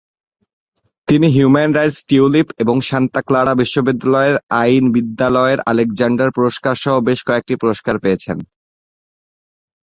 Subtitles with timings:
[1.07, 7.53] তিনি 'human rights Tulip' এবং Santa Clara বিশ্ববিদ্যালয়ের আইন বিদ্যালয়ের আলেকজান্ডার পুরস্কার সহ বেশ কয়েকটি
[7.61, 8.37] পুরস্কার পেয়েছেন।